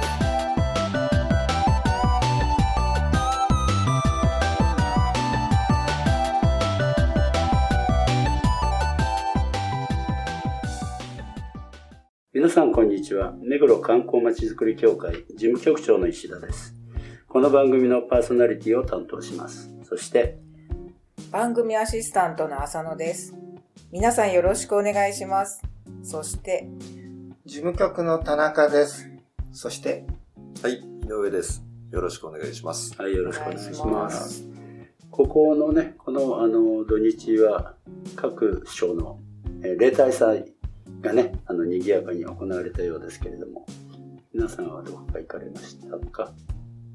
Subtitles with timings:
[12.41, 13.35] 皆さんこんにちは。
[13.43, 16.73] 目黒観光まちづくり協会事務局長の石田です。
[17.27, 19.69] この番組のパーソナリティを担当します。
[19.83, 20.39] そして、
[21.29, 23.35] 番組アシスタントの浅野です。
[23.91, 25.61] 皆さんよろしくお願いします。
[26.01, 26.67] そして、
[27.45, 29.07] 事務局の田中です。
[29.51, 30.07] そして、
[30.63, 31.63] はい、井上です。
[31.91, 32.99] よろしくお願いします。
[32.99, 34.47] はい、よろしくお願いします。
[35.11, 37.75] ここのね、このあの土日は
[38.15, 39.19] 各省の
[39.61, 40.51] えー例大祭
[41.01, 43.65] がね、あの賑やかに行われたようですけれども、
[44.33, 46.31] 皆さんはどこか行かれましたか？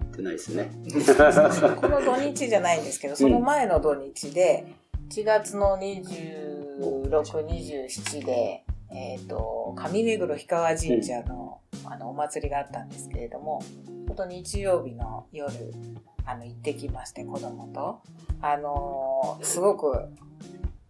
[0.00, 0.70] 行ってないですね。
[1.80, 4.66] この土日じゃないんですけど、その前の土日で、
[5.10, 13.60] 1月の26、27で、えっ、と、上目黒氷川神社の,、あのお祭りがあったんですけれども、
[14.06, 15.50] ちょっと日曜日の夜、
[16.24, 18.00] あの、行ってきまして、子供と。
[18.40, 20.08] あのーすごく、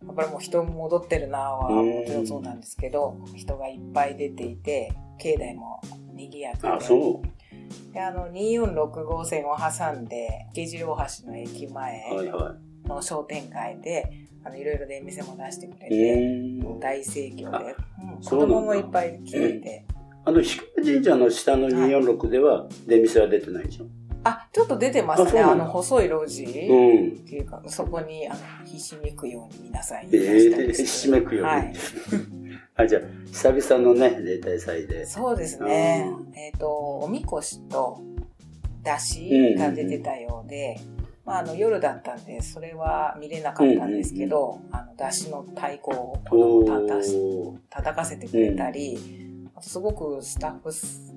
[0.06, 5.80] やっぱりもう人戻ってるなはもちろんそうなんですけど、人がいっぱい出ていて、境内も
[6.14, 6.84] 賑やかあ、で。
[6.84, 7.92] そう。
[7.92, 15.90] であの246号線を挟んで池尻大橋の駅前はいはの商店街であのいろいろ出店も出してくれい。
[15.90, 19.84] て、えー、大盛況で、うん子供もいっぱい来てて、
[20.24, 23.90] あの、氷川神社の下の246では出店は出てないじゃん。
[24.26, 27.24] あちょっと出てますねあの細い路地、うっん。
[27.24, 31.50] ていうかそこにあのひしめくように皆さんいしたりえひしめくように。
[31.50, 31.72] はい、
[32.76, 35.06] あ、じゃあ、久々のね、例大祭で。
[35.06, 36.10] そうですね。
[36.10, 38.00] うえっ、とおみこしと
[38.82, 40.78] だしが出てたようで、
[41.24, 46.64] まあ、あの夜だったんでそれは見れなかったんですけど、あのだしの太鼓を子供
[47.68, 48.98] たたかせてくれたり、
[49.60, 50.72] すごくスタッフ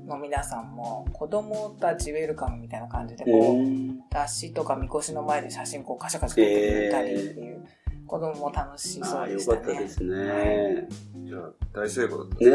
[0.10, 7.66] の皆さんも子供たちウェルカムみたいな感じでこう、うんだしとかみこしの前で写真こうカシャカシャ撮ってくれたりっていう、
[8.08, 9.58] 子供も楽しそうでよしたね。
[9.62, 10.88] かったですね。
[11.26, 11.38] いや、
[11.72, 12.50] 大成功だったね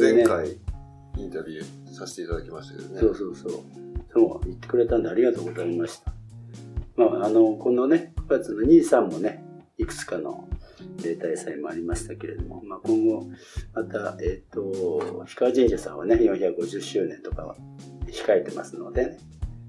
[0.00, 0.48] 前回、
[1.18, 3.00] インタビューさせていただきましたけどね。
[3.00, 3.52] そうそうそう。
[4.12, 6.12] そう、言ってくれたんでありがとうございました。
[6.96, 9.44] まあ、あの、このね、9月の2、3もね、
[9.76, 10.48] いくつかの
[11.02, 13.26] 例大祭もありましたけれども、まあ、今後、
[13.74, 14.62] また、えっ、と、
[15.18, 17.56] 氷川神社さんはね、450周年とかは
[18.06, 19.18] 控えてますのでね、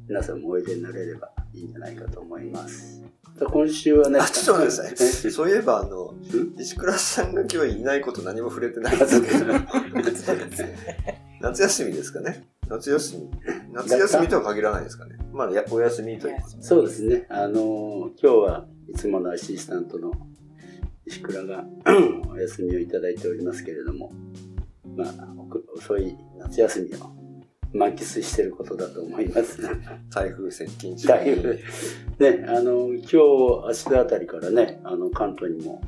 [0.08, 3.04] 皆さんもおいでになれればいいんじゃないかと思います。
[3.40, 5.28] 今週はね、あ、ちょっと待ってください。
[5.28, 5.32] え？
[5.32, 6.62] そういえば、あの、ん？
[6.62, 9.54] 石倉さんが今日いないこと何も触れてないですけど、
[11.42, 12.46] 夏休みですかね。
[12.70, 13.30] 夏休み。
[13.74, 15.18] 夏休みとは限らないですかね。
[15.34, 17.26] まあ、やお休みということそうですね。
[17.30, 20.12] あの今日はいつものアシスタントの
[21.06, 21.64] 石倉が
[22.32, 24.12] お休みをいただいておりますけれども、
[24.96, 27.26] まあ、お遅い夏休みを
[27.74, 29.62] 満喫していることだと思います。
[30.10, 31.60] 台風接近中台風。
[32.20, 35.82] ね、あの、今日、明日あたりからね、あの、関東にも、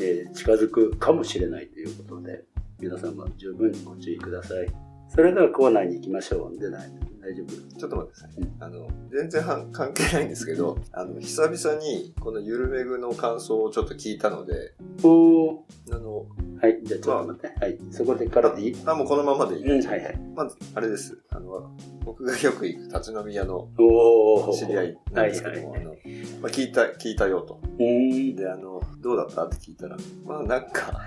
[0.00, 2.44] えー近づくかもしれないということで、
[2.80, 4.66] 皆さんも十分ご注意ください。
[5.08, 6.58] それではコーナーに行きましょう。
[6.58, 6.90] でない
[7.24, 7.78] 大丈夫？
[7.78, 8.48] ちょっと待ってください。
[8.60, 15.58] あの、全然は関係ないんですけど、あの、久々にこのゆるめぐの感想をちょっと聞いたので、おー
[15.92, 16.26] あの、
[16.60, 17.64] はい、じゃあちょっと待って。
[17.64, 20.18] はい、そこでからでいいあ、もうこのままでいい、うん、はいはい。
[20.36, 21.18] まず、あれです。
[21.30, 21.74] あの、
[22.04, 27.58] 僕がよく行く立ち飲み屋のおー知り合いなんですけども、はいはいあの、まあ、聞いた、聞いたよと。
[27.78, 28.36] うーん。
[28.36, 29.44] で、あの、どうだった？
[29.46, 29.96] って聞いたら、
[30.26, 31.00] まあなんか、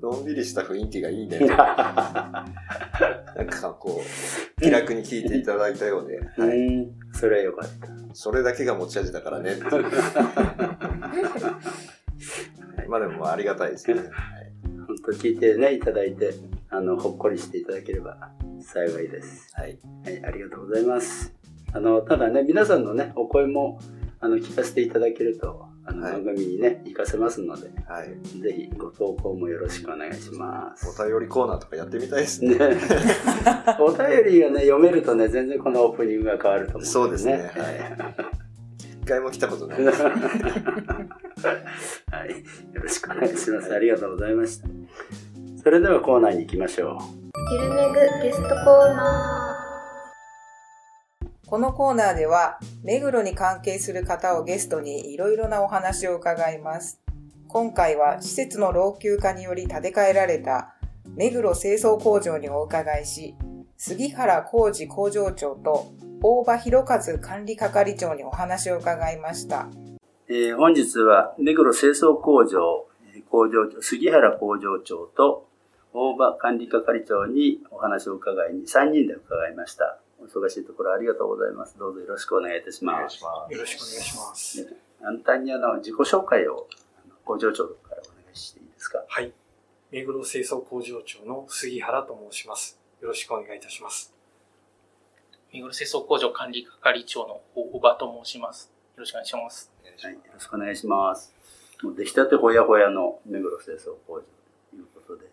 [0.00, 1.40] のんびりした雰囲気がいいね。
[1.40, 1.56] なん
[3.46, 4.04] かこう、
[4.60, 6.88] 気楽に聞いていただいたようで、うはい。
[7.12, 7.88] それはよかった。
[8.14, 9.68] それだけが持ち味だからねっていう。
[12.88, 13.94] まあでもありがたいですね。
[13.94, 14.06] はい
[14.90, 16.34] 本当聞いてね、いただいて、
[16.68, 19.48] あの、ほっこりしていただければ幸いです。
[19.54, 19.78] はい。
[20.04, 21.32] はい、ありがとうございます。
[21.72, 23.78] あの、ただね、皆さんのね、お声も、
[24.18, 28.40] あの、聞かせていただけると、あの、はい番組にね、活かせますので、はい。
[28.40, 30.88] ぜひご投稿もよろしくお願いします。
[30.88, 32.56] お便りコーナーとかやってみたいですね。
[32.56, 32.58] ね、
[33.80, 37.44] お便りがね、読めるとね、全然このオープニングが変わると思うんそうですねはい
[39.02, 40.02] 一回も来たことないです。
[40.02, 40.10] は
[42.26, 42.30] い。
[42.74, 43.74] よろしくお願いします。
[43.74, 44.68] ありがとうございました。
[45.62, 46.98] それではコーナーに行きましょ
[47.52, 49.49] ゆるめぐゲストコーナ
[51.50, 57.00] このコーナーでは、目黒に関係する方をゲストにいろいろなお話を伺います。
[57.48, 60.76] 今回は施設の老朽化により建て替えられた
[61.16, 63.34] 目黒清掃工場にお伺いし、
[63.76, 65.92] 杉原浩二工場長と
[66.22, 69.66] 大場博和管理係長にお話を伺いました。
[70.28, 72.86] えー本日は目黒清掃工場
[73.28, 75.48] 工場杉原工場長と
[75.94, 79.99] 大場管理係長にお話を伺いに3人で伺いました。
[80.32, 81.76] お忙しいところありがとうございます。
[81.78, 83.20] どうぞよろしくお願いいたします。
[83.20, 84.76] よろしくお願いします。
[85.02, 86.68] 簡単にあの自己紹介を
[87.24, 89.04] 工場長からお願いしていいですか？
[89.08, 89.32] はい。
[89.90, 92.78] 目黒清掃工場長の杉原と申します。
[93.00, 94.14] よろしくお願いいたします。
[95.52, 98.70] 目黒清掃工場管理係長の大場と申します。
[98.94, 99.72] よろしくお願いします。
[99.82, 101.34] はい、よろしくお願いします。
[101.82, 104.22] もう出来たてほやほやの目黒清掃工場
[104.70, 105.26] ということで、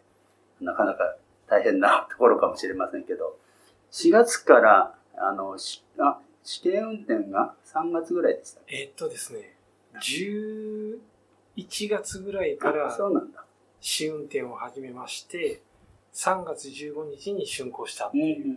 [0.61, 1.17] なかなか
[1.47, 3.37] 大変なところかもしれませんけど、
[3.91, 9.57] 4月から、あの、しあ試験運転が3月ぐらいでしたっえーっとですね、
[10.01, 10.99] 11
[11.89, 13.43] 月ぐらいけからあそうなんだ。
[13.81, 15.61] 試運転を始めまして、
[16.13, 18.55] 3月15日に竣工したっていう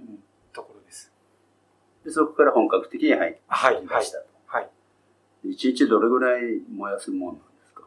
[0.53, 1.13] ところです。
[2.05, 4.11] でそこから本格的に入ってはい、はいきまし。
[4.13, 4.25] たと。
[4.47, 4.71] はい。
[5.45, 7.83] で一日どれぐらい燃やすもんなんですか？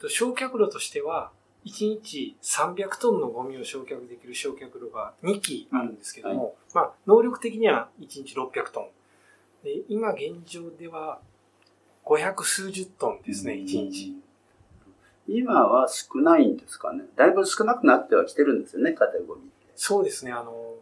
[0.00, 1.30] と焼却炉としては、
[1.66, 8.88] 1日300トンのゴミを焼却できる焼却炉が2機あるんですけども、まあ、能力的には1日600トン。
[9.64, 11.18] で今現状では
[12.04, 14.14] 500数十トンですね、1日。
[15.26, 17.04] 今は少ないんですかね。
[17.16, 19.72] だいぶ少なくなってはきてるんですよね、家庭ゴミって。
[19.74, 20.76] そうですね、あの、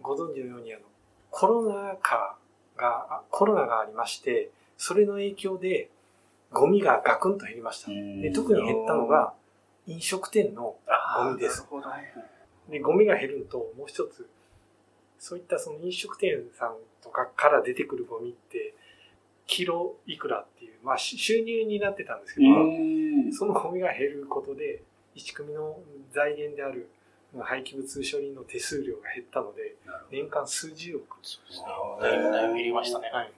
[0.00, 0.84] ご存知のように、あの、
[1.30, 2.38] コロナ禍
[2.76, 5.90] が、あコロナがありまして、それの影響で、
[6.50, 7.90] ゴミがガクンと減りました。
[7.90, 9.34] で特に減ったのが、
[9.88, 10.76] 飲食店の
[11.16, 11.66] ゴミです。
[12.68, 14.28] で、ゴミが減ると、もう一つ、
[15.18, 18.74] そういったその飲食店さんとかから出てくるゴミって、
[19.46, 24.82] キロいくらっていう、まあし収入になってたんですけど、うんそのゴミが減ることで、
[25.14, 25.80] 一組の
[26.12, 26.90] 財源である
[27.40, 29.76] 廃棄物処理の手数料が減ったので、
[30.10, 31.18] 年間数十億。
[31.22, 32.30] そうですね。
[32.30, 33.10] だいぶ減りましたね。
[33.10, 33.32] はい。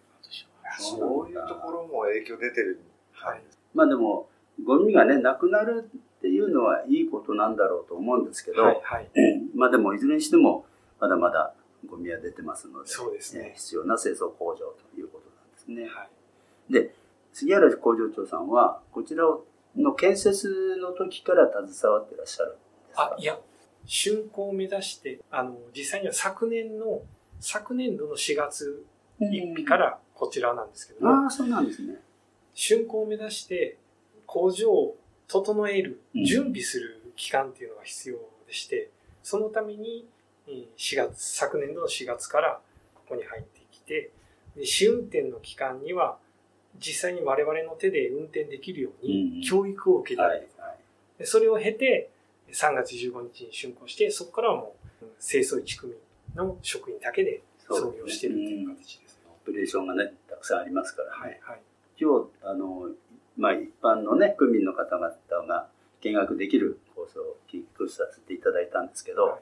[0.78, 2.80] そういうところも影響出てる。
[3.12, 3.42] はい。
[3.74, 4.28] まあでも、
[4.64, 8.80] ゴミがね、なくなるっていうのはいいことなんだろうと思うんですけど、はい。
[8.82, 9.10] はい。
[9.56, 10.66] まあでも、いずれにしても、
[11.00, 11.54] まだまだ
[11.86, 14.56] ゴミは出てますので、そうですねえー必要な清掃工場
[14.94, 15.82] ということなんですね。
[15.88, 16.06] は
[16.68, 16.72] い。
[16.72, 16.94] で、
[17.32, 19.24] 杉原工場長さんは、こちら
[19.76, 22.58] の建設の時から携わっていらっしゃるんで
[22.90, 23.02] すか？
[23.02, 23.38] あ、いや、
[23.86, 27.00] 竣工を目指して、あの、実際には昨年の、
[27.40, 28.84] 昨年度の4月
[29.20, 31.98] 1日からこちらなんですけども、ああ、そうなんですね。
[32.52, 33.78] 竣工を目指して
[34.26, 34.96] 工場を
[35.30, 38.16] 整える、うん準備する期間っていうのが必要
[38.46, 38.90] でして、
[39.22, 40.06] そのために
[40.48, 42.60] えー4月、昨年度の4月から
[42.94, 44.10] ここに入ってきて、
[44.56, 46.18] で試運転の期間には
[46.78, 50.78] 実際に我々の手で運転できるよううんに教育を受けたり、はい。
[51.18, 52.10] でそれを経て
[52.52, 55.94] 3月15日に竣工して、そこからはもううん清掃1組
[56.34, 59.30] の職員だけで操業してるっていう形ですね。
[59.30, 61.16] オペレーションがね、たくさんありますからね。
[61.22, 61.60] はい、はい。
[62.00, 62.88] 今日、あの、
[63.40, 65.08] まあ、一般のね、区民の方々
[65.48, 65.66] が
[66.02, 69.40] 見学できるコースを企画させていただいたんですけど、はい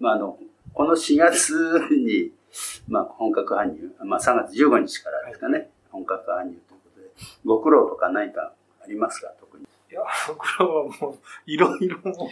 [0.00, 0.36] まあ、あの、
[0.74, 1.52] この4月
[1.90, 2.32] に、
[2.88, 7.08] まあ、本格搬入、まあ、3月15日からですかね、本格搬入ということで、
[7.44, 9.64] ご苦労とか何かありますか、特に。
[9.64, 12.28] いや、僕らはもう、 いろいろも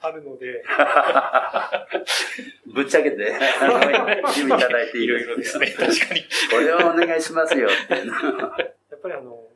[0.00, 0.64] あるので、
[2.74, 3.92] ぶっちゃけて、あの、言っ
[4.34, 5.66] ていただいていいいろいろですね。
[5.66, 6.24] 確かに。
[6.50, 8.66] これをお願いしますよっていうのはや
[8.96, 9.48] っぱりあの、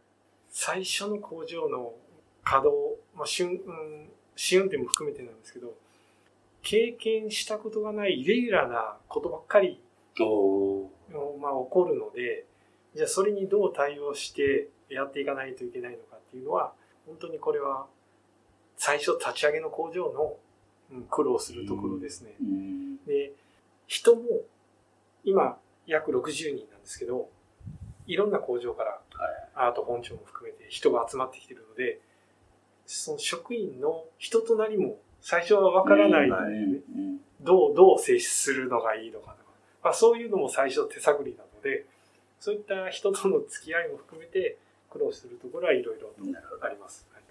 [0.53, 1.95] 最初の工場の
[2.45, 5.75] 稼働、まあ、試運、うん、試運転も含めてなんですけど、
[6.63, 9.81] 経験したことがないイレギュラーなことばっかり
[10.21, 10.91] お
[11.41, 12.45] まあ、起こるので、
[12.95, 16.75] じゃあそれにどう対応してやっていかないといけないのかっていうのは、
[17.07, 17.87] 本当にこれは
[18.77, 20.37] 最初立ち上げの工場の
[20.93, 22.35] うん苦労するところですね。
[22.41, 23.05] うん。
[23.05, 23.33] で、
[23.87, 24.23] 人も
[25.25, 27.31] 今約60人なんですけど、
[28.07, 29.01] いろんな工場から
[29.55, 32.01] アート本庁も含めて人が集まってきてるので、
[32.87, 39.51] その職員の人となりも最初はわからない、うんうんどう、どう接するのがいいのかとか、
[39.83, 41.87] まあ、そういうのも最初手探りなので、
[42.39, 47.07] そういった人との付き合いも含めて苦労するところはいろいろとあります。
[47.13, 47.23] はい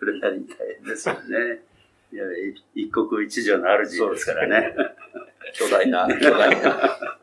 [0.00, 1.62] それなりに大変ですよね。
[2.10, 2.24] いや、
[2.74, 4.74] 一国一城の主ですからね。
[5.52, 7.20] 巨大な、巨大な。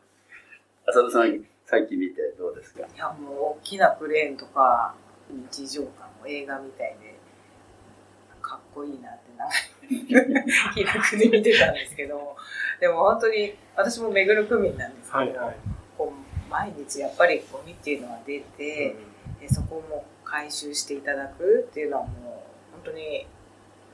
[0.85, 2.79] 浅田さん、さっき見てどうですか？
[2.81, 4.95] いやもう大きなクレーンとか
[5.29, 7.19] 日常感も映画みたいで
[8.41, 9.53] かっこいいなってなんか
[10.73, 12.35] 気楽に見てたんですけど
[12.79, 15.55] でも本当に私も目黒区民なんですけど、はいはい。
[15.97, 23.27] こう毎日やっぱりゴミっていうのは出て、うんでそこも回収していただくっていうのはもう本当に、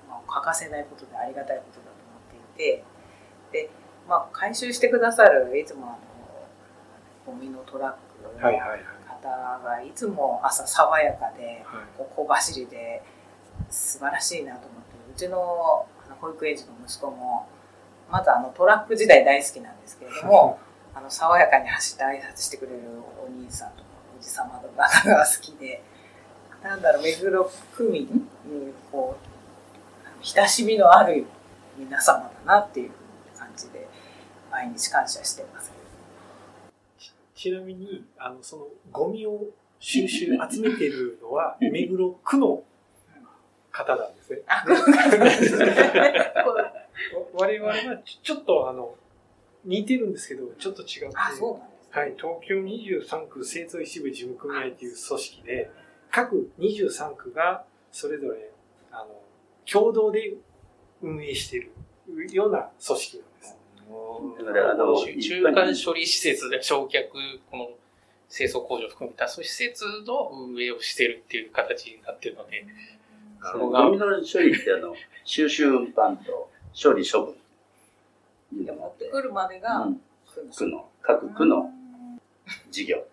[0.08, 2.84] まあ、欠かせないことでありがたいことだと思って、
[3.52, 3.70] で、
[4.08, 5.98] まあ、回収してくださる、いつもあの、
[7.26, 8.40] ゴミのトラックの。
[9.24, 13.02] 方がいつも朝爽やかで、はいこう小走りで
[13.70, 15.86] 素晴らしいなと思ってうちの
[16.20, 17.48] 保育園児の息子も
[18.12, 20.60] まずあのトラック時代大好きなんですけれども
[20.94, 22.80] あの爽やかに走って挨拶してくれる
[23.24, 23.84] お兄さんとか
[24.20, 25.82] おじ様とかが好きで
[26.62, 28.04] なんだろう目黒区民
[28.46, 31.26] にこう親しみのある
[31.78, 32.92] 皆様だなっていう
[33.38, 33.88] 感じで
[34.52, 35.73] 毎日感謝してます。
[37.44, 39.48] ちなみに、あの、その、ゴミを
[39.78, 42.64] 収集、集めてるのは、 目黒区の
[43.70, 44.44] 方なんですね。
[47.34, 48.96] 我々はちょっと、あの、
[49.66, 51.10] 似てるんですけど、ちょっと違って。
[51.16, 52.02] あ、そうなんですね。
[52.02, 55.70] はい、東京23区清掃一部事務組合という組織で、
[56.12, 58.52] 各23区がそれぞれ、
[58.90, 59.22] あの、
[59.70, 60.34] 共同で
[61.02, 63.33] 運営しているような組織なんです。
[64.46, 67.10] だからあの中中間処理施設で焼却、
[67.50, 67.70] この
[68.30, 72.66] 清掃工場を含めた、そういう施設の運営をしてるっていう形になってるので、
[73.52, 76.50] そのゴミの処理ってあの、 収集運搬と
[76.82, 77.36] 処理処分
[78.54, 80.02] いうのがあって、来るまでがうん
[80.56, 81.70] 区の各区の
[82.72, 83.04] 事業。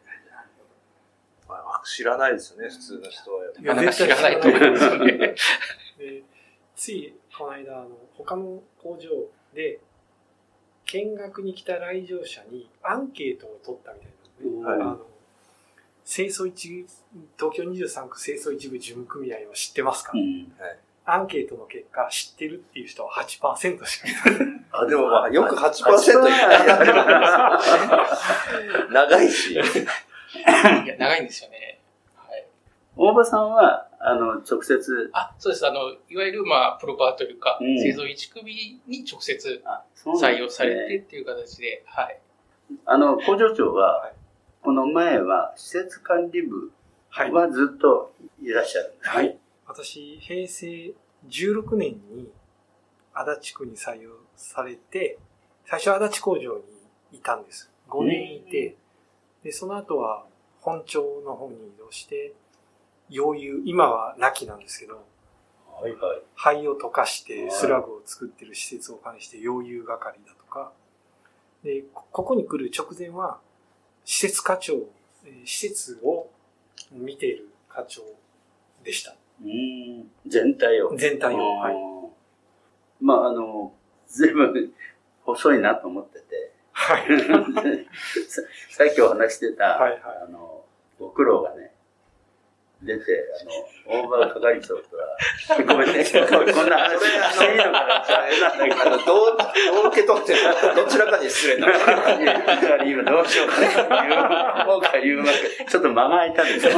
[1.49, 3.45] まあ知らないですよね、普通の人は。
[3.61, 5.13] なかなか知らないと思うんですよね。
[5.99, 6.23] で
[6.77, 9.11] ついこの間あの他の工場
[9.53, 9.81] で
[10.93, 15.07] 見学に来た来場者にアンケートを取ったみたいなのね、はいあの
[16.03, 16.87] 清掃一
[17.39, 20.53] 東京23区清掃一部事務組合を知ってますか、うん
[21.07, 26.33] アンケートの結果知ってるっていう人は8%しかいないあ、でもまあ、よく8%い
[28.93, 29.53] 長いし。
[29.53, 29.65] いや、
[30.99, 31.81] 長いんですよね。
[32.15, 32.47] はい。
[32.97, 35.67] 大場さんは、あの、直接、あ、そうです。
[35.67, 39.63] あの、いわゆる、まあ、プロパーというか、うん製造一組に直接
[39.95, 42.19] 採用されてっていう形で、はい。
[42.87, 44.15] あの、工場長は、はい
[44.63, 46.71] この前は、施設管理部
[47.09, 47.33] はい。
[47.33, 49.15] はずっといらっしゃるんですね。
[49.15, 49.39] はい。
[49.67, 50.95] 私、平成
[51.29, 52.31] 16年に
[53.15, 55.19] 足立区に採用されて、
[55.65, 56.59] 最初足立工場
[57.11, 57.71] にいたんです。
[57.89, 58.77] 5年いて、
[59.43, 60.27] で、その後は
[60.61, 62.35] 本庁の方に移動して、
[63.11, 65.05] 溶融、今は亡きなんですけど、
[65.67, 66.23] はいはい。
[66.35, 70.73] 灰を溶かしてはいスラグを作ってる施設を管理して溶融係だとか、
[71.65, 73.39] で、こここに来る直前は、
[74.05, 74.75] 施設課長、
[75.25, 76.31] えー施設を
[76.91, 78.03] 見ている課長
[78.85, 79.15] でした。
[79.43, 80.11] うん。
[80.27, 80.97] 全体を。
[80.97, 81.39] 全体を。
[81.39, 81.75] はい。
[81.75, 81.77] い。
[83.01, 83.73] まあ、あの、
[84.07, 84.73] 随分
[85.25, 87.07] 細いなと思ってて、はい。
[88.29, 90.65] ささっきお話してた、はいはいあの、
[90.99, 91.70] ご苦労がね、
[92.83, 93.03] 出て、
[93.87, 96.99] あの、大場係長とは、ごめんね、こんな話
[97.35, 100.39] していいのかなあれなんだけどあの、どう、どう受け取ってる
[100.75, 101.67] どちらかに失礼な。
[101.67, 101.93] だか
[102.77, 105.25] ら今どうしようかなっていう方が言うわ
[105.59, 105.65] け。
[105.71, 106.73] ちょっと間が空いたんですよ。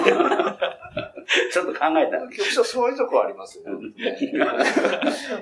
[1.52, 2.18] ちょっと考えた。
[2.18, 3.64] 局長、そういうとこありますね。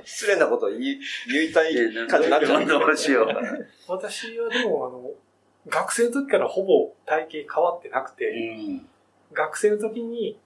[0.05, 1.01] 失礼なこと言い
[1.33, 1.75] 言いたい
[2.07, 2.67] 感じになっちゃう。
[2.67, 3.41] どうしようかな。
[3.89, 5.11] 私はでも、あの、
[5.69, 8.87] 学生の時からほぼ体型変わってなくて、うん
[9.33, 10.39] 学生の時に、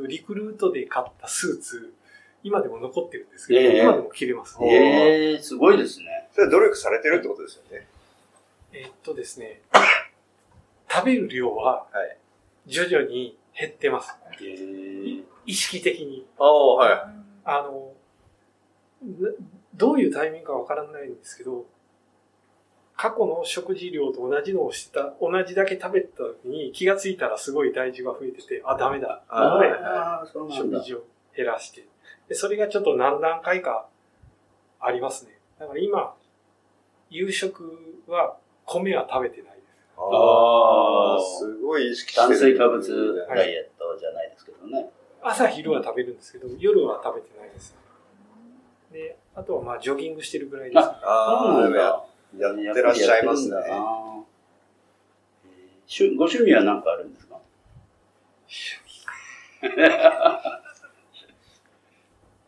[0.00, 1.94] と、リクルートで買ったスーツ、
[2.42, 4.68] 今でも残ってるんですけど、ええ今でも着れますね。
[4.68, 6.28] ええすごいですね。
[6.32, 7.86] それは努力されてるってことですよね。
[8.72, 9.60] えっとですね、
[10.88, 12.16] 食べる量ははい。
[12.66, 14.14] 徐々に減ってます。
[14.42, 16.26] ええ意識的に。
[16.38, 17.02] ああ、はい。
[17.44, 17.92] あの、
[19.02, 19.30] な
[19.74, 21.66] どういうタイミングかわからないんですけど、
[23.00, 29.22] 過去の食事量と同じのをしてた、同じだけ食べた時に気がついたらすごい体重が増えてて、あ、ダメだ。
[29.26, 30.78] あはいああ、そうなんだ。
[30.80, 31.04] 食事を
[31.34, 31.86] 減らして。
[32.28, 33.86] で、それがちょっと何段階か
[34.80, 35.30] ありますね。
[35.58, 36.14] だから今、
[37.08, 39.64] 夕食は米は食べてないです。
[39.96, 42.28] ああ、すごい意識してる。
[42.28, 44.90] 炭水化物ダイエットじゃないですけどね。
[45.22, 47.74] 朝昼は食べるんですけど、夜は食べてないです。
[48.92, 50.94] で、あとはまあジョギングしてるぐらいです、ね。
[51.02, 53.56] ああ、でもややってらっしゃいますね
[56.16, 57.40] ご趣味は何かあるんですか？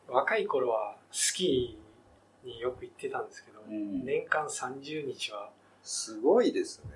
[0.08, 5.50] 若い頃はスキーによく行ってたんですけど、うん年間30日は
[5.82, 6.90] すごいですね。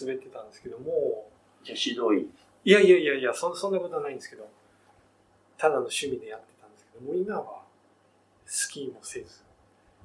[0.00, 1.30] 滑ってたんですけど、も
[1.62, 2.26] じゃあ指導員。
[2.26, 2.28] う、
[2.64, 4.48] いやいやいやいや、そそんなことはないんですけど、
[5.56, 7.62] ただの趣味でやってたんですけど、もう今は
[8.44, 9.42] スキーもせず、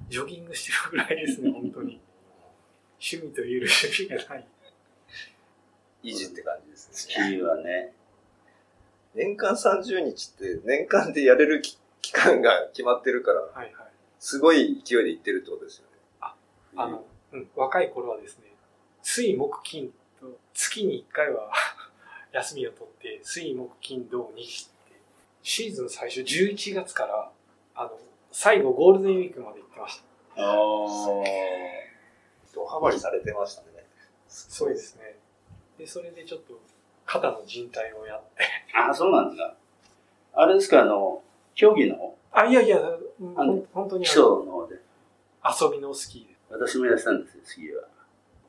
[0.08, 2.00] ジョギングしてるぐらいですね、本当に。
[3.04, 4.46] 趣味という趣味がない。
[6.04, 7.26] 維持って感じですスキね。
[7.36, 7.92] ーはね。
[9.14, 13.74] 年間30日って年間でやれる期期間が決まってるから、はいはい。
[14.18, 15.90] すごい勢いで行ってるってことですよね。
[16.76, 18.44] あの、うん、若い頃はですね、
[19.02, 21.50] 水木金と月に1回は
[22.32, 24.96] 休みを取って、水木金土日って、
[25.42, 27.30] シーズン最初11月から、
[27.74, 27.98] あの、
[28.32, 30.04] 最後ゴールデンウィークまで行ってました。
[30.42, 31.93] ああ。
[32.54, 33.68] ドハマりされてましたね。
[34.28, 35.16] そうですね。
[35.78, 36.58] で、それでちょっと
[37.06, 38.44] 肩の靭帯をやって。
[38.76, 39.54] ああ、そうなんですか。
[40.34, 41.22] あれですか、あの、
[41.54, 41.96] 競技の？
[41.96, 44.74] 方あ、いやいや、うんあの本当に基あ礎の方で。
[44.76, 44.80] の
[45.70, 46.34] 遊びのスキーで。
[46.50, 47.82] 私もやってたんですよ、次は。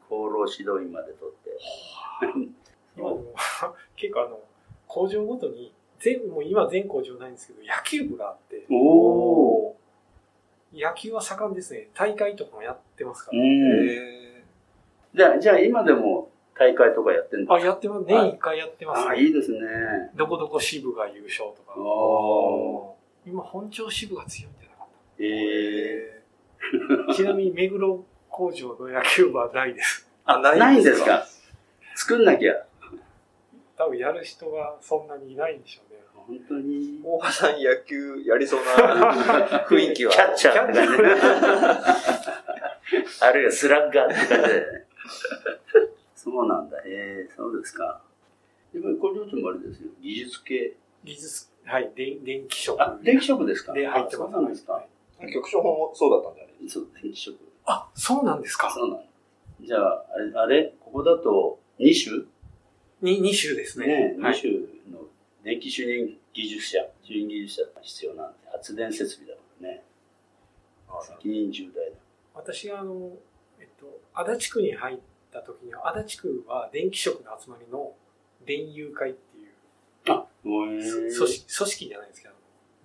[0.06, 1.58] 厚労指導員まで取って。
[2.98, 3.34] 今でも
[3.96, 4.40] 結構あの、
[4.88, 8.76] 工場ごとに、全、もう今全工場ないんですけど、野球部があって、お
[9.68, 9.75] お。
[10.76, 11.88] 野球は盛んですね。
[11.94, 13.40] 大会とかもやってますから。
[15.14, 17.54] じゃあ、じゃあ今でも大会とかやってんですか？
[17.56, 18.06] あ、やってます。
[18.06, 19.22] 年一回やってますああ、ね。
[19.22, 19.60] いいですね。
[20.16, 21.74] どこどこ支部が優勝とか。
[23.26, 24.88] 今本庁支部が強いんじゃなかっ
[25.20, 25.28] え
[26.10, 26.22] え
[27.08, 27.14] た。
[27.16, 30.08] ちなみに目黒工場の野球部はないです。
[30.26, 31.26] あ、ないんですか？
[31.96, 32.54] 作んなきゃ。
[33.78, 35.95] 多分やる人がそんなにいないんでしょうね。
[36.28, 37.00] 本当に。
[37.04, 39.14] 大場さん野球やりそうな
[39.70, 40.12] 雰囲気は。
[40.12, 41.04] キャッチャーって感じで。
[43.22, 44.66] あるいはスラッガーって感じで。
[46.16, 46.78] そうなんだ。
[46.86, 48.02] ええそうですか。
[48.74, 49.90] やっぱり工場長もあれですよ。
[50.02, 50.74] 技術系。
[51.04, 52.82] 技術、はい、電電気職。
[52.82, 53.74] あ、電気職ですか？
[53.74, 54.30] で入ってます。
[54.30, 54.84] あそうなんですかは
[55.30, 55.34] い。
[55.34, 57.38] 局長もそうだったんじゃないそう、電気職。
[57.66, 58.70] あ、そうなんですか？
[58.72, 59.04] そうなんだ。
[59.62, 60.74] じゃあ、あれ、あれ？
[60.80, 62.26] ここだと2種？
[63.02, 63.88] に2種ですね。
[63.88, 64.36] ね、2はい。
[65.46, 69.84] 電気主任技術者、主任技術者が必要なんで、発電設備だからね。
[71.22, 71.98] 責任重大だ。
[72.34, 73.12] 私があの、
[73.60, 74.98] えっと、足立区に入っ
[75.32, 77.94] た時には、足立区は電気職の集まりの
[78.44, 79.52] 電友会っていう
[80.12, 82.34] あ、もう組織、組織じゃないですけど、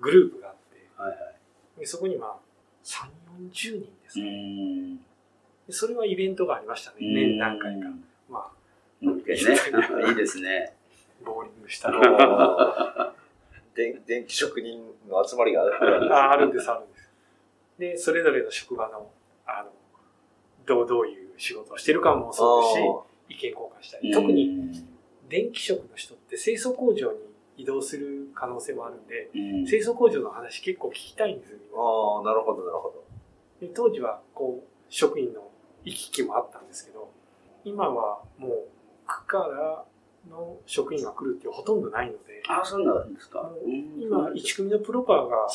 [0.01, 1.81] グループがあって、はいはい。
[1.81, 2.37] でそこにまあ、
[2.85, 3.09] 3、
[3.49, 4.97] 40人ですうね。
[5.67, 6.97] でそれはイベントがありましたね。
[7.01, 7.89] 年何回か。
[7.89, 8.05] うん。
[8.29, 8.53] ま
[9.01, 10.09] もう一回ね。
[10.11, 10.75] いいですね。
[11.23, 11.97] あ、ボーリングしたり。
[13.75, 17.11] 電電気職人の集まりがあるんですああるんです、あるんです。
[17.79, 19.11] で、それぞれの職場の、
[19.47, 19.71] あの、
[20.67, 22.79] どう、どういう仕事をしてるかもそうですし、
[23.31, 24.13] 意見交換したり。
[24.13, 24.85] 特に
[25.29, 27.19] 電気職の人って清掃工場に
[27.57, 31.59] 移動する可能性もあるんで、うん、清掃工場の話結構聞きたいんですよ。
[31.75, 33.05] ああ、なるほど、なるほど。
[33.61, 35.49] で当時は、こう、職員の
[35.85, 37.11] 行き来もあったんですけど、
[37.65, 38.69] 今はもう、
[39.07, 39.85] 区から
[40.29, 43.51] の職員が来るってほとんどないので、あ、そうなんですか。
[43.99, 45.47] 今、1組のプロパーが、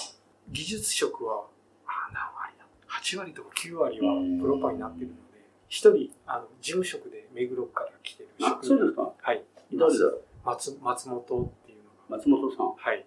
[0.49, 1.45] 技術職は、
[1.85, 2.65] あ、何割だ
[3.01, 5.19] ?8 割とか9割はプロパーになってるので、
[5.67, 9.43] 一人、あの、事務職で目黒から来てるあ、職員そうですかはい。
[9.73, 10.03] 誰だ？
[10.05, 12.73] ろう松、松本っていうのが、松本さん。
[12.75, 13.05] はい。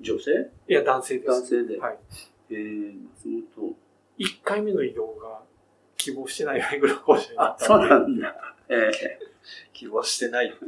[0.00, 0.30] 女性？
[0.68, 1.26] いや、男性です。
[1.28, 1.78] 男性で。
[1.78, 1.98] はい。
[2.50, 3.74] えー、松本。
[4.18, 5.40] 1回目の移動が
[5.96, 8.34] 希望してない目黒工場になあっ、たそうので、なんだ。
[8.68, 9.29] えー、
[9.72, 10.52] 希望してない。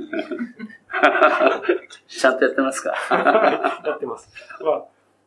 [2.09, 2.95] ちゃんとやってますか？
[3.85, 4.29] やってます。
[4.61, 4.85] まあ、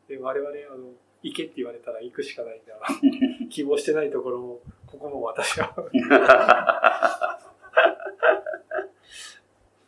[0.08, 2.78] で我々、あの、行けって言われたら行くしかないんで、あ
[3.44, 5.74] の希望してないところも、ここも私は。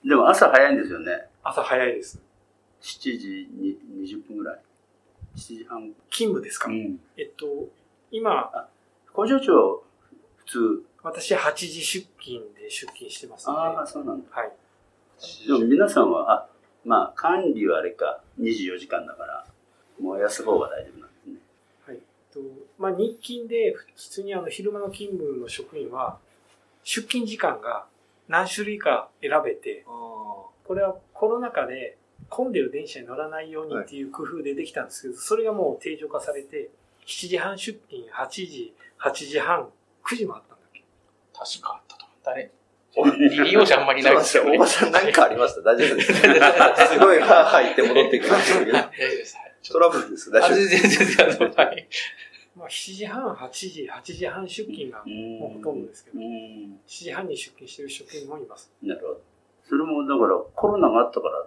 [0.04, 1.28] でも朝早いんですよね。
[1.44, 2.22] 朝早いです。
[2.82, 4.60] 7時に20分ぐらい。
[5.36, 5.94] 7時半。
[6.10, 7.00] 勤務ですか、ん。
[7.18, 7.46] えっと、
[8.12, 8.70] 今、
[9.14, 9.87] 工場長、普
[10.48, 10.84] 通。
[11.04, 14.28] 私8時出勤で出勤してますので、ああ、そうなんだ。
[14.32, 14.52] はい。
[15.48, 16.48] でも皆さんは、あ、
[16.84, 19.46] まあ管理はあれか、24時間だから、
[20.00, 21.36] 燃やす方が大丈夫なんですね。
[21.86, 21.98] はい。
[22.34, 22.40] と
[22.78, 26.18] まあ、日勤で、普通にあの昼間の勤務の職員は、
[26.84, 27.86] 出勤時間が
[28.28, 31.98] 何種類か選べて、これはコロナ禍で
[32.30, 36.70] 混んでる電車に乗らないようにっていう工夫でできたんですけど、それがもう定常化されて、
[37.06, 39.70] 7時半出勤、8時、8時半、
[40.10, 40.84] 9時もあったんだっけ？
[41.34, 42.18] 確かあったと思う。
[42.26, 42.52] 誰
[43.46, 44.52] 利用者あんまりないですよね。
[44.58, 45.62] 大場さん何かありました？
[45.62, 48.72] 大丈夫ですかすごい、はぁ、入って戻ってくるんですけど。
[48.74, 49.36] 大丈夫です。
[49.38, 50.32] はいトラブルです。
[50.32, 50.88] 大あ丈夫です。
[50.88, 51.88] 全然全然、はい。
[52.56, 56.26] まあ、7時半、8時、8時半出勤がもうほとんどですけど、う7
[56.68, 56.80] ん。
[56.88, 58.72] 時半に出勤してる職員もいます。
[58.82, 59.22] なるほど。
[59.68, 61.46] それも、だから、コロナがあったから。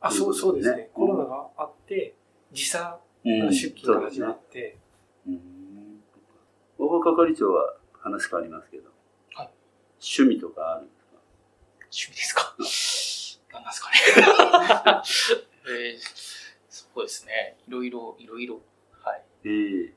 [0.00, 0.90] あ、そう、そうですね。
[0.94, 2.14] うんコロナがあって、
[2.52, 4.76] 時差うんが出勤が始まって、
[5.26, 6.02] うん。
[6.78, 7.75] 大場係長は
[8.06, 8.90] 話変わりますけど。
[9.34, 9.50] はい
[9.98, 11.18] 趣味とかあるんですか？
[11.90, 12.54] 趣味ですか？
[13.52, 15.02] 何なんですか
[15.66, 15.68] ね？
[15.68, 15.98] えー
[16.68, 17.56] そうですね。
[17.68, 18.60] いろいろ、いろいろ。
[19.02, 19.22] はい。
[19.44, 19.48] え
[19.88, 19.94] え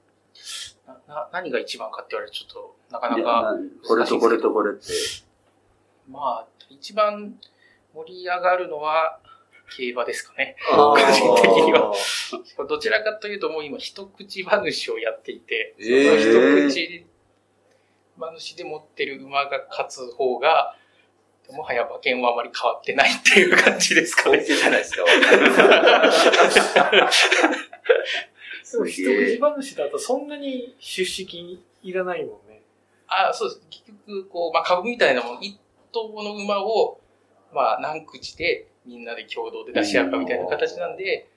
[0.88, 4.84] な、な何が一番かって言われるとちょっと、なかなか、なこれとこれとこれって。
[6.10, 7.40] まあ、一番
[7.94, 9.20] 盛り上がるのは、
[9.78, 10.56] 競馬ですかね。
[10.72, 11.94] 個人的には。
[12.68, 15.84] どちらかというともう今一口話をやっていて、え
[16.34, 17.06] そのー一口
[18.20, 20.76] 馬主で持ってる馬が勝つ方が、
[21.52, 24.44] もはや馬券はあまり変わってないっていう感じですかね。
[24.44, 25.04] じゃないですか。
[28.72, 32.62] でも一口話だとそんなに出資金いらないもんね。
[33.08, 33.62] あそうです。
[33.70, 35.60] 結局、こう、まあ、株みたいなもの、一
[35.92, 37.00] 頭の馬を、
[37.52, 41.28] まあ、何口でみんなで共同で出し合うかみたいな形なんで、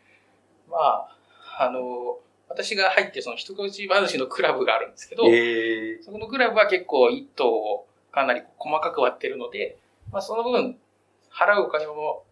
[0.69, 1.17] まあ、
[1.59, 2.19] あの、
[2.53, 9.79] 私が入ってるその一口話のクラブがあるんですけど、えそこのクラブは結構一頭をかなり細かく割ってるので、
[10.13, 10.77] まあその分、
[11.33, 12.25] 払うお金も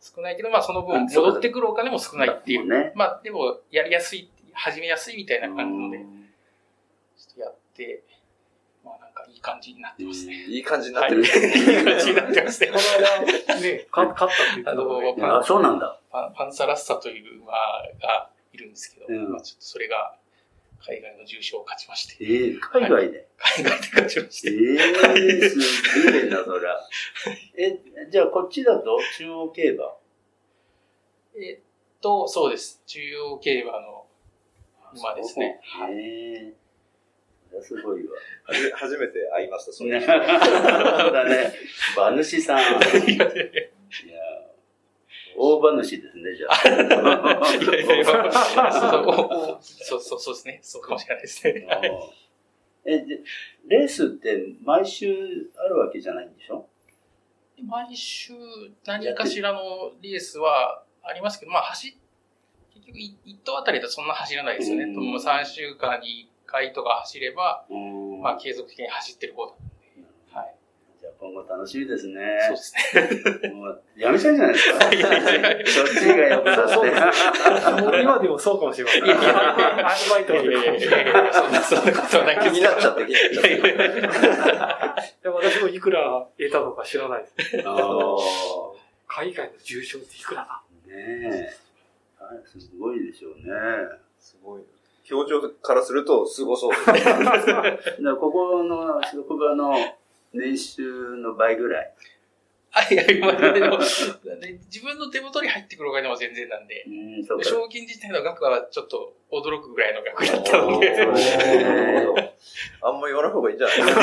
[0.00, 2.68] 少ないけど、まあその分戻ってくるお金も少ないっていう。
[2.68, 2.92] ね。
[2.96, 6.04] まあでも、やりやすい、始めやすいみたいな感じなので、ちょ
[7.30, 8.02] っとやって、
[8.84, 10.34] まあなんかいい感じになってますね。
[10.48, 11.12] いい感じになはい。
[11.12, 11.80] いってる。
[11.80, 12.72] い感じになってますねこ。
[12.74, 16.00] の間、ね、か勝ったって言ってたのねあのあ、そうなんだ。
[16.10, 20.16] パンパンサラッサという馬がいるんですけど、うんまあちょっとそれが
[20.84, 23.28] 海外の重賞を勝ちまして、ええ海外で？
[23.38, 24.56] 海外で勝ちましえて、
[25.44, 26.80] えすげえな、そりゃ。
[27.56, 27.78] え、
[28.10, 28.98] じゃあこっちだと？
[29.16, 29.84] 中央競馬？
[31.36, 31.60] えっ
[32.00, 32.82] と、そうです。
[32.86, 34.06] 中央競馬の
[34.94, 35.60] 馬ですね。
[35.78, 36.54] そうええ
[37.50, 38.14] そりゃすごいわ。
[38.44, 41.52] はじ初めて会いました、そ うだね。
[41.96, 42.58] 馬主さん。
[43.14, 43.26] いや、
[45.36, 46.54] 大馬主ですね、じゃあ。
[46.68, 48.04] いやいやいや
[49.60, 50.60] そうそうそうですね。
[50.62, 51.66] そうかもしれないですね。
[51.66, 51.90] はい
[52.84, 53.20] え、で、
[53.68, 55.06] レースって毎週
[55.56, 56.66] あるわけじゃないんでしょ？
[57.64, 58.32] 毎週
[58.84, 61.96] 何かしらのレースはありますけど、まあ走、
[62.74, 64.84] 結局1頭あたりだとそんな走らないですよね。
[64.84, 69.52] うんもう3週間に1回とか走れば、うんまあ継続的に走ってる方だ。
[71.22, 72.20] 今後楽しみですね。
[72.48, 73.50] そうですね。
[73.50, 74.90] もうやめちゃうんじゃないですか？
[74.92, 77.82] いやいやいやそっちがよくなそうって。
[77.82, 79.04] もう今でもそうかもしれません。
[79.04, 83.42] いやいやいやアルバイトいやいやいやいやそんな、そんなことはないです気になっちゃって、気になっちゃっ
[84.96, 85.12] て。
[85.22, 87.56] でも私もいくら得たのか知らないです。
[89.06, 90.60] 海外の重賞っていくらだ？
[90.88, 91.56] ねえ。
[92.18, 93.42] はいすごいでしょうね。
[94.18, 94.62] すごい。
[95.10, 96.70] 表情からすると、すごそう
[98.16, 99.74] ここの職場の
[100.32, 101.94] 年収の倍ぐらい。
[102.74, 107.44] あ、いやいや、まあでも、自分の手元に入ってくるお金も全然なんで、うん、そうか。
[107.44, 111.06] 賞金自体の額はちょっと驚くぐらいの額だったので、
[112.80, 113.76] あんま言わない方がいいんじゃない？
[113.76, 114.02] ですか。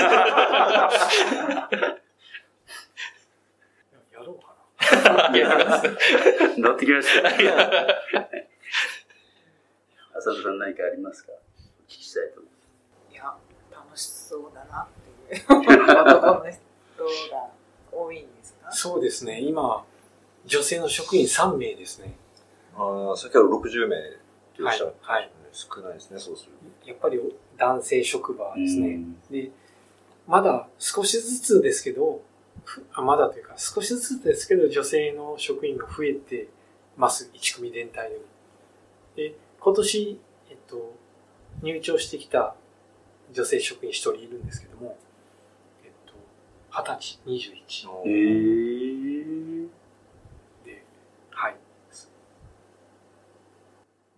[4.14, 4.54] やろうか
[4.94, 5.32] な。
[6.58, 7.28] 乗ってきました。
[10.20, 11.32] 浅田さん何かありますか？
[11.32, 11.36] お
[11.92, 12.50] 聞きしたいと思
[13.12, 13.36] いや、
[13.72, 14.88] 楽しそうだな
[15.48, 17.50] 男の人が
[17.92, 18.72] 多いんですか？
[18.72, 19.84] そうですね、今、
[20.46, 22.16] 女性の職員3名ですね。
[22.76, 24.00] ああ、先ほど60名っ
[24.56, 24.94] ておっしゃる。
[25.02, 25.32] はい。
[25.52, 26.52] 少ないですね、そうする
[26.86, 27.20] やっぱり
[27.58, 28.60] 男性職場う。
[28.60, 29.00] ですね。
[29.32, 29.50] で、
[30.28, 32.22] まだ少しずつですけど、
[32.64, 36.48] ふあまだというか少しずつですけど女性の職員が増えて
[36.96, 38.22] ます、1組全体でも。
[39.16, 40.20] で、今年、
[40.52, 40.94] えっと、
[41.64, 42.56] 入庁してきた
[43.34, 44.98] 女性職員1人いるんですけども、
[46.72, 49.68] と、20歳、21へー
[50.66, 50.84] で、
[51.32, 51.56] はい。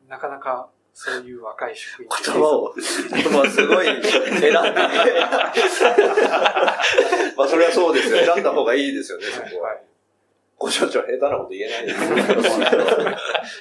[0.08, 2.84] なかなかそういう若い職員が言葉を、言
[3.24, 4.02] 葉すごい選ん
[4.42, 4.52] で。
[7.38, 8.18] まあ、それはそうですよ。
[8.26, 9.78] 選んだ方がいいですよね、そこは。
[10.60, 12.16] ご所長、下手なこと言えないですよ。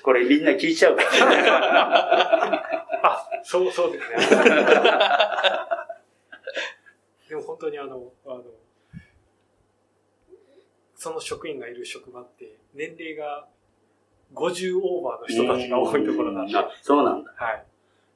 [0.03, 1.48] これみんな聞いちゃうからね。
[3.03, 4.16] あ、そう、そうですね。
[7.31, 8.42] でも本当にあの、あの、
[11.01, 13.49] その職員がいる職場って、年齢が
[14.35, 17.31] 50オーバーの人たちが多いところなんで、はあそうなんだ。
[17.31, 17.35] い。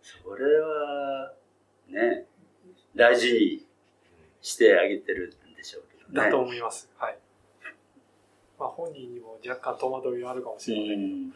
[0.02, 1.32] それは、
[1.88, 2.26] ね、
[2.94, 3.66] 大事に
[4.42, 6.26] してあげてるんでしょうけどね。
[6.26, 6.90] だと思います。
[6.98, 7.18] はい。
[8.58, 11.28] まあ本人にも若干戸惑いはあるかもしうれません。
[11.28, 11.32] ん。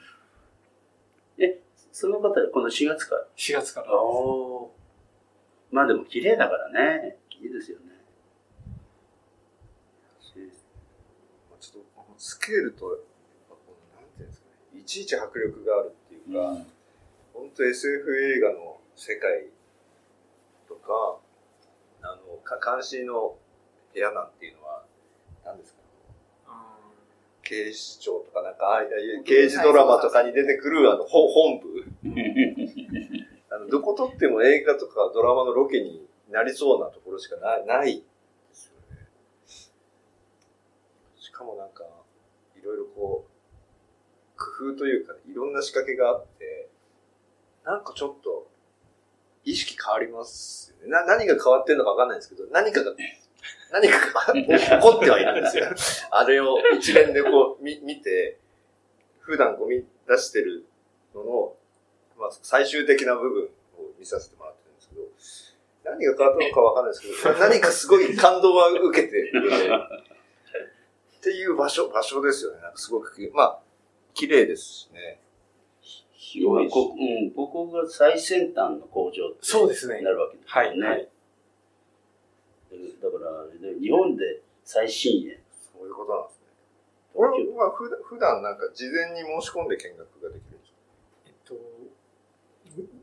[1.39, 1.61] え、
[1.93, 3.95] その方、この4月から？4月から。
[3.95, 6.69] おーまあでも綺麗だから
[7.01, 7.17] ね。
[7.41, 7.99] いいですよね。
[11.61, 12.99] ちょっと、スケールと、なん
[14.17, 16.65] ていうんですかね、いちいち迫力があるっていうか、
[17.33, 19.47] 本当 SF 映画の世界
[20.69, 21.19] とか、
[22.03, 23.37] あの、か監視の
[23.95, 24.85] 部屋なんていうのは、
[25.45, 25.79] 何ですか？
[27.43, 31.85] 警視庁とかなんか、ああいう刑事ドラマとかに出てくる、あの、ほ本部？
[33.51, 38.01] あの、どこ撮っても映画とかドラマのロケになりそうなところしかない、ない
[38.51, 39.09] ですよね。
[41.17, 41.89] しかもなんか、い
[42.69, 46.69] ろいろこう、工夫というか、いろんな仕掛けがあって、
[47.65, 48.49] なんかちょっと、
[49.45, 50.91] 意識変わりますよね。
[50.93, 52.93] な、何が変わってるのかわかんないんですけど、何かが、
[53.73, 55.67] 何かが起こってはいるんですよ。
[56.11, 58.39] あれを一連でこう、み、見て、
[59.21, 60.67] 普段ゴミ出してる
[61.15, 61.57] のの、
[62.19, 63.49] まあ、最終的な部分を
[63.99, 69.69] 見させてもらってるんですけど、何が変わったのかわかんないですけど、何かすごい感動は受けてるので、
[71.19, 72.61] っていう場所、場所ですよね。
[72.63, 73.61] なんかすごく、まあ、
[74.15, 75.21] 綺麗ですしね。
[76.35, 80.87] 要はこ、うん、ここが最先端の工場ってそうですねなるわけですよね。
[80.87, 81.09] はいはい
[83.01, 85.41] だから、で日本で最新鋭。
[85.73, 86.47] そういうことなんですね。
[87.15, 90.79] 俺は普段普段なんか事前に申し込んで見学ができるんですか？
[91.27, 91.55] えっと、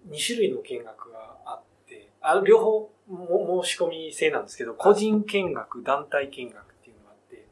[0.09, 7.47] 2種類の見学があって、あ両方も申し込み制なんですけど、個人見学、団体見学っていうのがあって、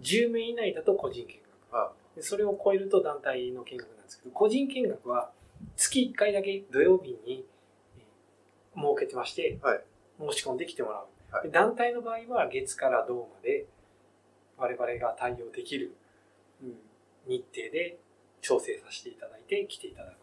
[0.00, 1.40] 10名以内だと個人見
[1.72, 1.76] 学。
[1.76, 5.30] あでそれを超えると団体の見学なんですけど、個人見学は
[5.76, 7.44] 月1回だけ土曜日に
[7.98, 9.80] えー設けてまして、はい
[10.18, 11.34] 申し込んできてもらう。
[11.34, 13.66] はいで団体の場合は月から土まで
[14.56, 15.94] 我々が対応できる
[16.62, 16.74] うん
[17.26, 17.98] 日程で
[18.40, 20.22] 調整させていただいて来ていただくって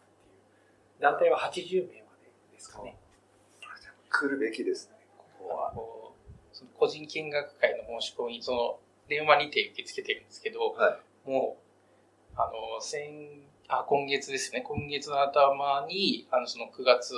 [0.98, 1.02] う。
[1.02, 2.96] 団体は80名までですかね。
[4.08, 4.94] 来るべきですね。
[5.18, 14.60] ここは、こうその個人見学会の申し込み、その、電話にて受け付けてるんですけど、はもう、あの、先、あ、今月ですね。
[14.62, 17.14] 今月の頭に、あの、その9月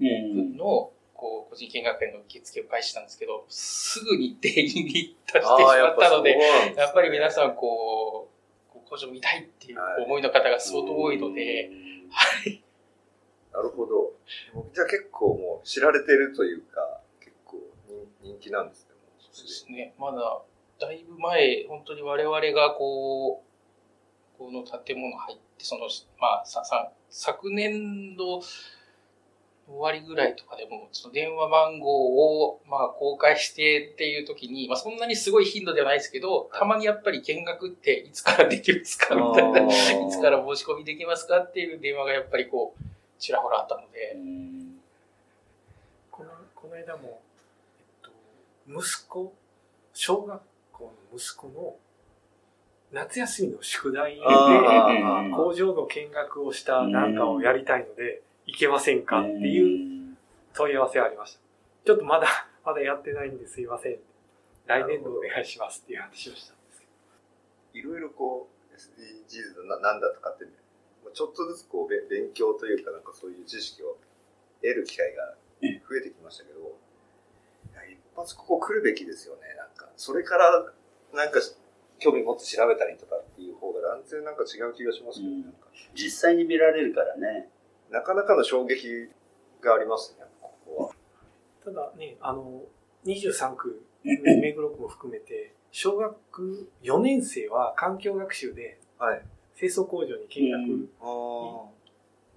[0.00, 0.56] うん。
[0.56, 6.36] の、こう、個人見学会の受付を開始したんですけど、すぐ日程に出してしまったので、
[6.76, 8.28] やっぱり皆さん、こ
[8.74, 11.70] う、工場見たいっていう思いの方が相当多いので、
[13.52, 14.12] なるほど。
[14.74, 18.94] じゃあ結構もう知られてるというか、結構人人気なんですね。
[19.18, 19.94] そうですね。
[19.98, 20.42] まだ、
[20.80, 28.40] だいぶ前、本当に我々がこう、この建物入って、その、まあ、さ、さ、昨年度
[29.66, 39.60] 終わりぐらいとかでも、その電話番号を、まあ、公開してっていう時に、まあ、そんなにすごい頻度ではないですけど、たまにやっぱり見学っていつからできますかみたいな、
[40.06, 42.84] いつから申し込みできますかっていう電話がやっぱりこう、
[43.18, 44.16] ちらほらあったので、
[46.10, 47.22] このこの間も、
[47.78, 48.10] えっと、
[48.80, 49.32] 息子、
[49.94, 50.42] 小学
[51.16, 51.76] 息子の
[52.92, 54.20] 夏休みの宿題で
[55.34, 60.16] 工場の見学をしたなんかをやりたいので、行けませんかっていう
[60.54, 61.40] 問い合わせがありました。
[61.84, 62.28] ちょっとまだ、
[62.64, 63.98] まだやってないんですいません。
[64.66, 66.86] 来年度お願いしますっていう話をしたんですけ
[67.82, 67.88] ど。
[67.90, 70.44] いろいろこう、SDGs ななんだとかって、
[71.12, 73.96] ちょっとずつこうべ勉強というか、なんかそういう知識を
[74.62, 76.76] 得る機会が増えてきましたけど、
[77.90, 79.42] 一発ここ来るべきですよね。
[79.58, 80.72] なんか、それから、
[81.14, 81.40] なんか、
[81.98, 85.54] 興味持って調べたりとかっていう方が断然なんか違う気がしますけど、うん
[85.94, 87.48] 実際に見られるからね。
[87.90, 89.08] なかなかの衝撃
[89.60, 90.90] がありますね、ここは。
[91.64, 92.62] ただね、あの、
[93.06, 99.22] 23区、目黒区も含めて、小学4年生は環境学習ではい。
[99.58, 101.70] 清掃工場に見学、うんあ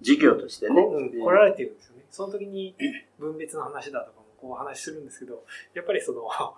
[0.00, 0.80] 授業としてね。
[0.80, 2.04] うん来られてるんですよね。
[2.10, 2.74] その時に
[3.18, 6.54] 分別の話だとかもこうお話しするんですけど、やっぱりその、あ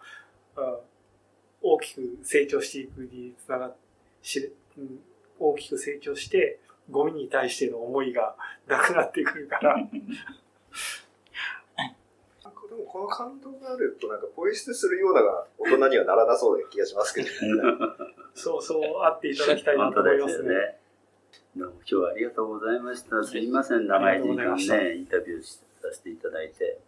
[1.62, 3.76] 大きく成長していくにつながっ
[4.22, 5.00] し、うん
[5.42, 9.94] 大きく成長して、ゴミに対しての思いがなくなってくるから、なんか
[12.68, 15.22] でもこの感動があると、なんかポイ捨てするような
[15.58, 17.32] 大人にはならなそうな気がしますけどね。
[18.34, 20.50] そうそうあっていただきたいな本と思いますね。。
[21.56, 23.24] どうも今日はありがとうございました。
[23.24, 25.58] すいません、長い時間ね、インタビューさ
[25.90, 26.80] せていただいて。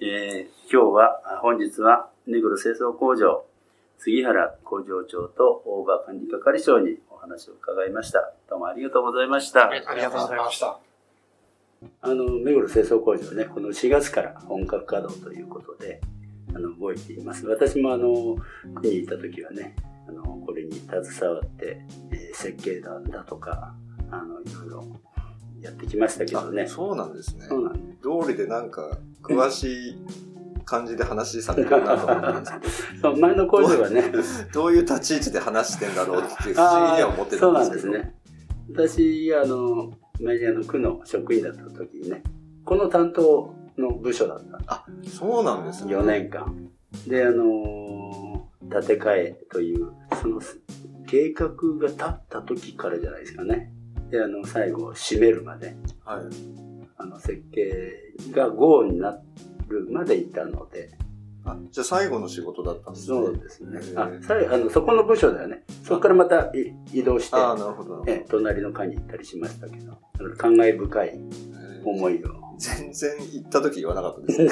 [0.00, 3.44] えー今日は、あ本日は、目黒清掃工場、
[4.02, 8.32] 杉原工場長と大場管理係長にお話を伺いました。
[8.48, 9.68] どうもありがとうございました。
[9.68, 10.78] ありがとうございました。
[12.00, 16.00] あの、目黒清掃工場ね、この4月から本格稼働ということで、
[16.54, 17.46] あの、動いています。
[17.46, 18.36] 私もあの、
[18.76, 19.76] 区にいた時はね、
[20.08, 23.74] あの、これに携わって、えー設計だだとか、
[24.10, 25.00] あの、いろいろ
[25.60, 26.66] やってきましたけどね。
[26.66, 27.44] そうなんですね。
[27.46, 27.98] そうなんです。
[27.98, 29.98] 通りでなんか、詳しい
[30.70, 34.20] 感じで話されてるなと思ったんですけ そう前の工場はね、ど、
[34.62, 37.98] どういう立ち位置で話してんだろうって不思議には思ってそうなんたんですけど。
[37.98, 38.14] ですね。
[38.72, 42.22] 私、あの、前にあの、区の職員だった時にね、
[42.64, 45.96] この担当の部署だったそうなんですね。
[45.96, 46.70] 4年間。
[47.08, 48.10] で、あのー
[48.70, 50.40] 建て替えという、その
[51.06, 51.48] 計画
[51.80, 53.72] が立った時からじゃないですかね。
[54.10, 56.24] で、あの、最後、締めるまで、はい。
[56.96, 59.20] あの、設計が GO にな
[59.70, 60.90] るまでいたので、
[61.44, 63.18] あ、じゃあ最後の仕事だったんですね。
[63.18, 65.64] そうですねあ、さあの、そこの部署だよね。
[65.84, 67.98] そこからまたい移動して、ああ、なるほど。
[68.00, 69.96] なるえ隣の課に行ったりしましたけど、
[70.36, 71.18] 感慨深い
[71.84, 74.48] 思いを全然行った時言わなかったで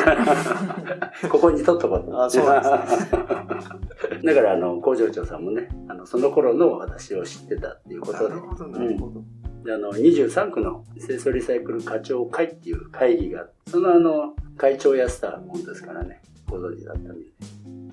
[1.21, 1.29] す。
[1.29, 2.25] ここに撮っとこうと。
[2.25, 2.63] あそうなん
[4.25, 9.21] だから、あの、工場長さんもね、あの、その頃の私を知ってたっていうことで、ほど、なるほど。
[9.21, 17.27] であの、23区の清掃リサイクル課長会っていう会議があって、そのあの、会長やスターもんですからね、ご存知だったんで。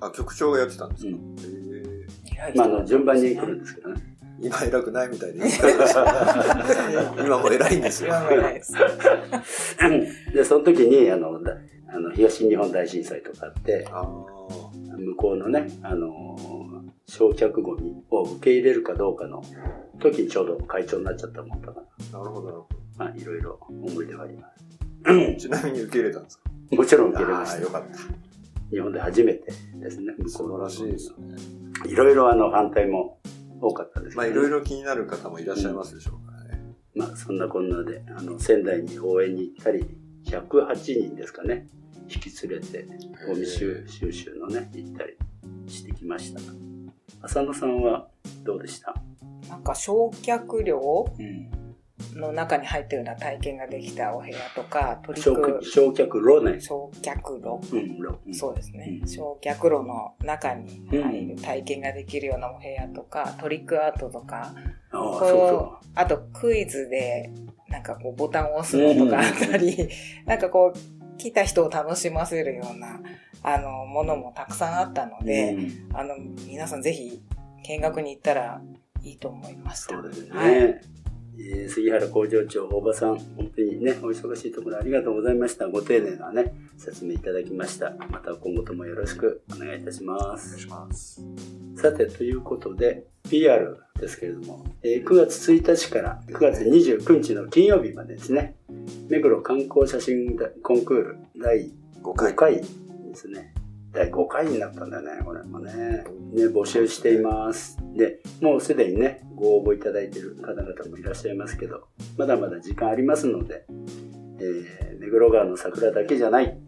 [0.00, 4.16] あ、局長がやってたんですか、うんへえまあ、あの、順番に来るんですけどね。
[4.38, 5.40] 今偉くないみたいで。
[7.24, 8.08] 今も偉いんですよ。
[8.08, 8.74] 今も偉いです。
[10.34, 11.56] で、その時に、あの、だ
[11.88, 14.02] あの東日本大震災とかあって、あ
[14.98, 16.36] 向こうのね、あの、
[17.06, 19.42] 焼却ゴミを受け入れるかどうかの
[20.00, 24.64] 時にちょうど会長になっちゃったもんだから、あ、なるほどなるほまあ、いろいろ思い出があります。
[25.04, 25.36] ど。
[25.36, 26.50] ちなみに受け入れたんですか？
[26.72, 27.68] もちろん受け入れましたよ。
[27.68, 27.98] かった。
[28.70, 31.36] 日本で初めてですね、向素こうの晴らしいですね。
[31.86, 33.20] いろいろあの反対も
[33.60, 36.74] 多かったですねまあ、いろいろ気になる方もいらっしゃいますでしょうからね。
[36.94, 39.86] まあそんなこんなであの仙台に応援に行ったり
[40.24, 40.74] 108
[41.08, 41.68] 人ですかね
[42.08, 42.86] 引き連れて
[43.26, 45.16] ゴミ収収集のね行ったり
[45.68, 46.40] してきました
[47.22, 48.08] 浅野さんは
[48.44, 48.94] どうでした、
[49.48, 50.78] なんか焼却量
[51.18, 57.60] うん、の中に入ったような体験ができたお部屋とか、取り焼組焼却炉ね、焼却炉。
[58.26, 59.08] うん、そうですね、うん。
[59.08, 64.54] 焼却炉の中に入る体験ができるようなお部屋とか、トリックアートとか、
[64.90, 67.30] ああこうそあとクイズで
[67.68, 69.88] なんかこうボタンを押すのとかあったり、
[70.24, 73.00] なんかこう来た人を楽しませるような
[73.42, 75.96] あのものもたくさんあったのうで、うん。
[75.96, 76.14] あの
[76.46, 77.20] 皆さんぜひ
[77.66, 78.60] 見学に行ったら
[79.02, 79.94] いいと思いました。
[79.94, 80.52] そうですね、はい。
[80.54, 80.96] えー
[81.68, 85.68] 杉原工場長大場さん本当にねお忙しいところありがとうございました。
[85.68, 87.90] ご丁寧なね説明いただきました。
[88.10, 90.46] また今後ともよろしくお願いいたします。
[90.46, 91.22] お願いします。
[91.76, 98.56] さて、ということで、PR ですけれども、えー9月1日から9月29日の金曜日までですね、
[99.08, 102.34] 目黒観光写真コンクール第5回。
[102.34, 102.64] 回で
[103.14, 103.54] すね。
[103.92, 105.72] 第5回になったんだね、これもね。
[106.32, 107.78] ね、募集しています。
[107.96, 113.64] で、もうすでにね、ご応募いただいている方々もいらっしゃいますけど、まだまだ時間ありますので、
[114.38, 116.58] えー目黒川の桜だけじゃない、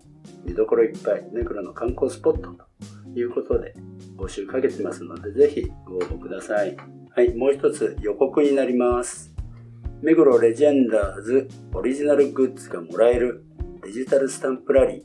[0.44, 2.64] 見どころいっぱい、目黒の観光スポットと
[3.18, 3.74] いうことで、
[4.16, 6.76] 募集かけてますので、ぜひご応募ください。
[7.18, 9.34] はい、もう一つ予告になります。
[10.02, 13.42] 目黒レジェンダーズオリジナルグッズがもらえる
[13.82, 15.02] デジタルスタンプラリー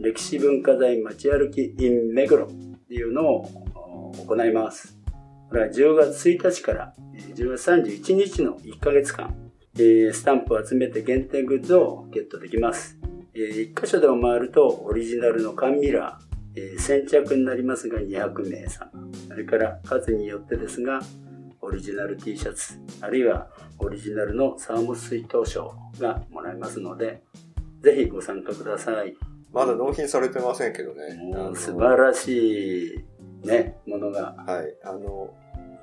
[0.00, 4.98] 歴史文化財街歩き in 目黒っていうのを行います。
[5.50, 6.94] これは10月1日から
[7.36, 9.32] 10月31日の1ヶ月間、
[9.76, 12.98] スタンプを集めて限定グッズをゲットできます。
[13.34, 18.90] 1箇所でも回るとオリジナルの缶ミラー、先着になりますが200名様。
[19.28, 21.00] それから数によってですが、
[21.72, 27.22] リジナル T シャツ、あるいはオリジナルのサーモス水筒賞がもらえますので、
[27.80, 29.16] ぜひご参加ください。
[29.52, 31.54] まだ納品されてませんけどね。
[31.54, 33.04] 素晴らしい
[33.46, 34.34] ね、ものが。
[34.46, 34.76] はい。
[34.84, 35.34] あの、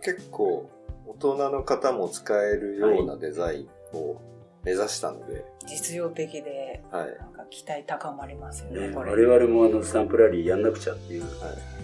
[0.02, 0.70] 結構、
[1.06, 4.22] 大人の方も使えるようなデザインを
[4.70, 7.08] 目指したので、実用的ではい。
[7.08, 9.12] なんか期待高まりますよねね、これ。
[9.26, 11.32] 我々もあのスタンプラリーやんなくちゃっていうはい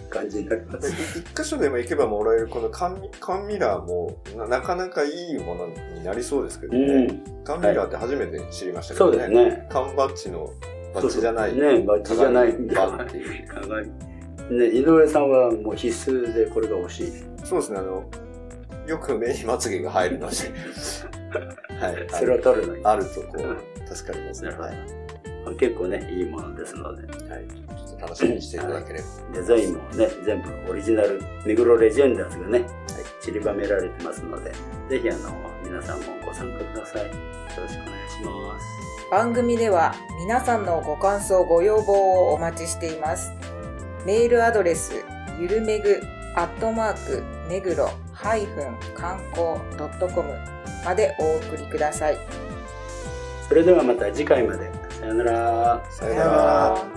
[0.08, 0.78] 感じになりま。
[0.78, 7.06] です一箇所でも行けばもらえるこの缶ミ缶ミラーもななかなかいいものになりそうですけどうね。
[7.06, 9.24] ん、缶ミラーって初めて知りましたけそどね。
[9.26, 9.68] うですね。
[9.70, 10.48] 缶バッジの
[10.94, 11.54] バッジじゃない。
[11.54, 13.48] ね、バッジじゃない鏡バッっていう。
[13.48, 13.90] 鏡
[14.48, 17.12] ね、井上さんはもう必須でこれが欲しい。
[17.44, 18.08] そうですね、あの、
[18.86, 20.36] よく目にまつげが入るので、
[21.38, 22.06] はい。
[22.10, 22.84] それを取るのに。
[22.84, 24.50] あるとこう、助かりますね。
[24.50, 24.74] はい。
[25.44, 27.06] ど結構ね、いいものですので。
[27.06, 27.46] はい。
[27.48, 29.06] ちょっと楽しみにしていただければ。
[29.34, 32.66] デザインもね、全部オリジナル、目黒レジェンダーズがね、
[33.20, 34.52] 散りばめられてますので、
[34.88, 35.30] ぜひあの、
[35.62, 37.02] 皆さんもご参加ください。
[37.02, 37.08] よ
[37.62, 38.86] ろしくお願いします。
[39.10, 43.32] 番組では皆さんのご感想ご要望をお待ちしています
[44.04, 45.04] メールアドレス
[45.38, 46.00] ゆるめぐ
[46.34, 50.55] アットマーク目黒ハイフン観光ドットコム
[50.86, 52.18] までお送りください
[53.48, 54.72] それではまた次回まで。
[54.98, 55.86] さよなら。
[55.88, 56.95] さよなら。